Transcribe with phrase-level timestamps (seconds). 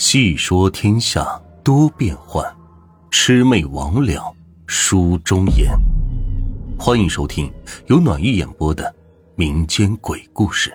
[0.00, 2.42] 细说天下多变幻，
[3.10, 4.34] 魑魅魍魉
[4.66, 5.78] 书中言。
[6.78, 7.52] 欢迎收听
[7.86, 8.92] 由暖玉演播的
[9.34, 10.74] 民间鬼故事。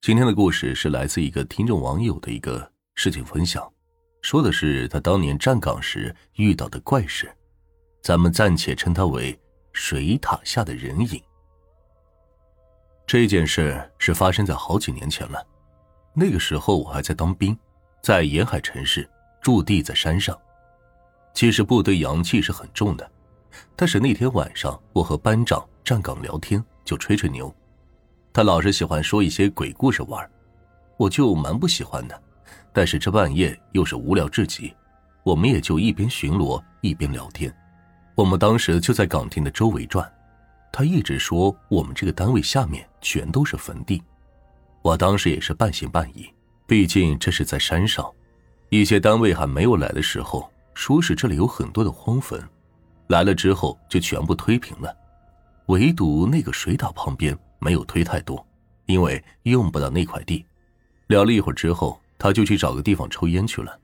[0.00, 3.68] 今天的故事是来自一个听众网友的一个事情分享，
[4.22, 7.28] 说的是他当年站岗时遇到的怪事，
[8.04, 9.36] 咱们暂且称他为
[9.72, 11.20] 水塔下的人影。
[13.04, 15.44] 这件事是发生在好几年前了。
[16.12, 17.56] 那个时候我还在当兵，
[18.02, 19.08] 在沿海城市
[19.40, 20.36] 驻地在山上。
[21.32, 23.10] 其实部队阳气是很重的，
[23.76, 27.54] 但是那天晚上我和班长站岗聊天，就吹吹牛。
[28.32, 30.28] 他老是喜欢说一些鬼故事玩，
[30.96, 32.22] 我就蛮不喜欢的。
[32.72, 34.74] 但是这半夜又是无聊至极，
[35.22, 37.52] 我们也就一边巡逻一边聊天。
[38.14, 40.12] 我们当时就在岗亭的周围转，
[40.72, 44.02] 他一直说我们这个单位下面全都是坟地。
[44.82, 46.28] 我当时也是半信半疑，
[46.66, 48.10] 毕竟这是在山上，
[48.70, 52.42] 一些单位还没有来的时候，说是这里有很多的荒坟，
[53.08, 54.96] 来了之后就全部推平了，
[55.66, 58.44] 唯独那个水塔旁边没有推太多，
[58.86, 60.44] 因为用不到那块地。
[61.08, 63.78] 聊了一会儿之后，他就去找个地方抽烟去了。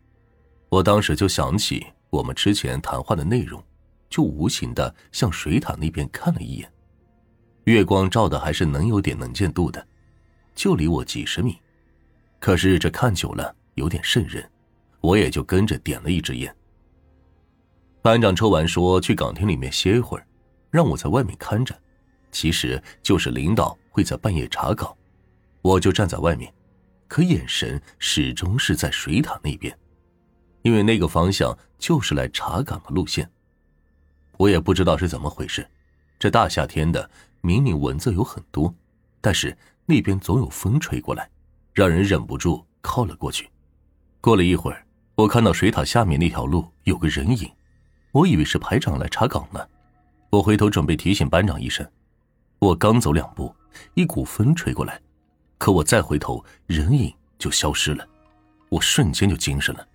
[0.68, 3.62] 我当时就想起我们之前谈话的内容，
[4.08, 6.72] 就无形的向水塔那边看了一眼，
[7.64, 9.86] 月光照的还是能有点能见度的。
[10.56, 11.60] 就离我几十米，
[12.40, 14.50] 可是这看久了有点瘆人，
[15.02, 16.52] 我也就跟着点了一支烟。
[18.00, 20.26] 班长抽完说去岗亭里面歇一会儿，
[20.70, 21.78] 让我在外面看着，
[22.32, 24.96] 其实就是领导会在半夜查岗，
[25.60, 26.50] 我就站在外面，
[27.06, 29.78] 可眼神始终是在水塔那边，
[30.62, 33.30] 因为那个方向就是来查岗的路线。
[34.38, 35.68] 我也不知道是怎么回事，
[36.18, 37.10] 这大夏天的，
[37.42, 38.74] 明明蚊子有很多，
[39.20, 39.54] 但是。
[39.86, 41.28] 那边总有风吹过来，
[41.72, 43.48] 让人忍不住靠了过去。
[44.20, 44.84] 过了一会儿，
[45.14, 47.48] 我看到水塔下面那条路有个人影，
[48.10, 49.64] 我以为是排长来查岗呢。
[50.28, 51.88] 我回头准备提醒班长一声，
[52.58, 53.54] 我刚走两步，
[53.94, 55.00] 一股风吹过来，
[55.56, 58.04] 可我再回头，人影就消失了。
[58.68, 59.86] 我瞬间就精神了。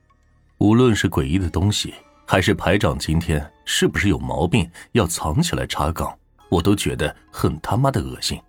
[0.60, 1.94] 无论是诡异的东西，
[2.26, 6.18] 还是排长今天是不是有毛病要藏起来查岗，
[6.50, 8.42] 我都觉得很他妈的恶心。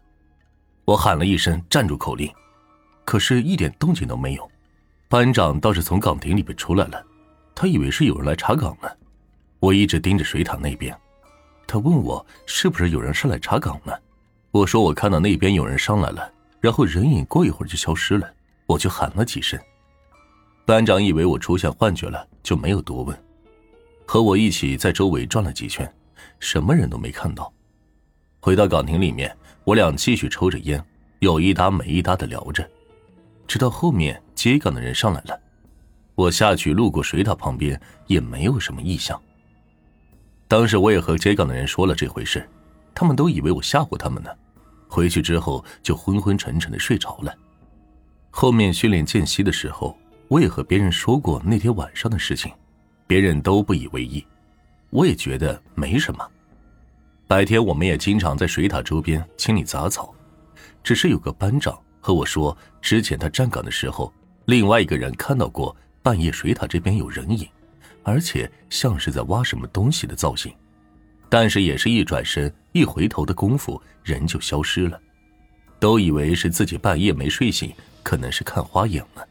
[0.84, 2.28] 我喊了一声“站住”口令，
[3.04, 4.50] 可是一点动静都没有。
[5.08, 7.04] 班长倒是从岗亭里边出来了，
[7.54, 8.88] 他以为是有人来查岗呢。
[9.60, 10.96] 我一直盯着水塔那边，
[11.68, 13.92] 他问我是不是有人上来查岗呢？
[14.50, 18.28] 我说我看到那边有人上来了，然后人影过一会儿就消失了，
[18.66, 19.58] 我就喊了几声。
[20.64, 23.16] 班长以为我出现幻觉了，就没有多问，
[24.04, 25.88] 和我一起在周围转了几圈，
[26.40, 27.52] 什么人都没看到。
[28.40, 29.34] 回到岗亭里面。
[29.64, 30.84] 我俩继续抽着烟，
[31.20, 32.68] 有一搭没一搭的聊着，
[33.46, 35.38] 直到后面接岗的人上来了。
[36.14, 39.20] 我下去路过水塔旁边，也没有什么异象。
[40.48, 42.46] 当时我也和接岗的人说了这回事，
[42.94, 44.30] 他们都以为我吓唬他们呢。
[44.88, 47.34] 回去之后就昏昏沉沉的睡着了。
[48.30, 49.96] 后面训练间隙的时候，
[50.28, 52.52] 我也和别人说过那天晚上的事情，
[53.06, 54.22] 别人都不以为意，
[54.90, 56.28] 我也觉得没什么。
[57.32, 60.14] 白天我们也经常在水塔周边清理杂草，
[60.84, 64.12] 只是有个班长和我说，之前他站岗的时候，
[64.44, 67.48] 另外一个人看到过半夜水塔这边有人影，
[68.02, 70.54] 而且像是在挖什么东西的造型，
[71.30, 75.00] 但是也是一转身一回头的功夫，人就消失了，
[75.80, 77.72] 都以为是自己半夜没睡醒，
[78.02, 79.26] 可能是看花眼了。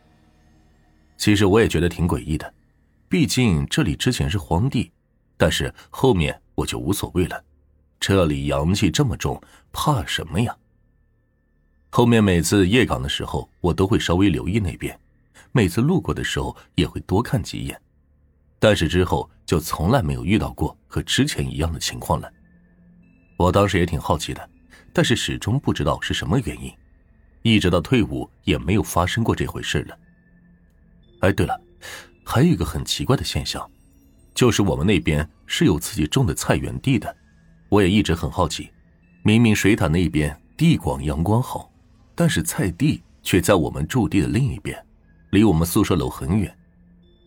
[1.18, 2.52] 其实我也觉得挺诡异的，
[3.08, 4.92] 毕竟这里之前是荒地，
[5.38, 7.40] 但是后面我就无所谓了。
[8.02, 9.40] 这里阳气这么重，
[9.72, 10.58] 怕什么呀？
[11.92, 15.00] 后面每次夜岗的时候，我都会稍微留意那边，
[15.52, 17.80] 每次路过的时候也会多看几眼，
[18.58, 22.28] 但是之后就从来没有遇到过和之前一样的情况了。
[23.38, 24.50] 我当时也挺好奇的，
[24.92, 26.74] 但是始终不知道是什么原因，
[27.44, 29.96] 一直到退伍也没有发生过这回事了。
[31.20, 31.62] 哎，对了，
[32.26, 33.70] 还有一个很奇怪的现象，
[34.34, 37.16] 就是我们那边是有自己种的菜园地的。
[37.72, 38.70] 我也一直很好奇，
[39.24, 41.72] 明明水塔那边地广阳光好，
[42.14, 44.78] 但是菜地却在我们驻地的另一边，
[45.30, 46.54] 离我们宿舍楼很远。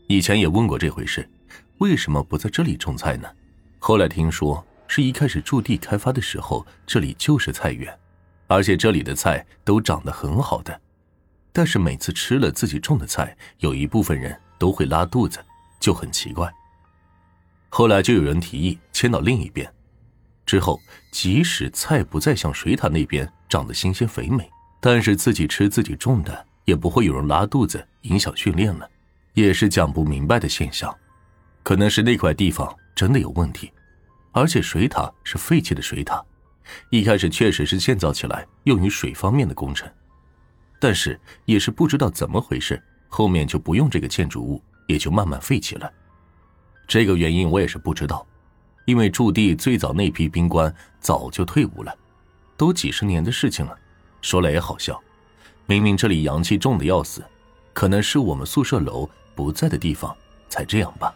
[0.07, 1.27] 以前也问过这回事，
[1.79, 3.27] 为什么不在这里种菜呢？
[3.79, 7.99] 后来听说是一开始驻地开发的时候，这里就是菜园，
[8.47, 10.79] 而且这里的菜都长得很好的，
[11.55, 15.39] 但是每次吃了自己种的菜，有一部分人都会拉肚子，
[15.81, 16.53] 就很奇怪。
[17.71, 19.67] 后来就有人提议迁到另一边。
[20.47, 20.81] 之后，
[21.11, 24.49] 即使菜不再像水塔那边长得新鲜肥美，
[24.81, 28.89] 但是自己吃自己种的，也不会有人拉肚子影响训练了，
[29.33, 30.95] 也是讲不明白的现象。
[31.63, 33.73] 可能是那块地方真的有问题，
[34.33, 36.23] 而且水塔是废弃的水塔，
[36.91, 39.91] 一开始确实是建造起来用于水方面的工程，
[40.79, 45.91] 但是也是不知道怎么回事，后面就不用这个建筑物，也就慢慢废弃了。
[46.87, 48.27] 这个原因我也是不知道，
[48.85, 51.95] 因为驻地最早那批兵官早就退伍了，
[52.57, 53.77] 都几十年的事情了。
[54.21, 55.01] 说来也好笑，
[55.67, 57.23] 明明这里阳气重的要死，
[57.73, 60.15] 可能是我们宿舍楼不在的地方
[60.49, 61.15] 才这样吧。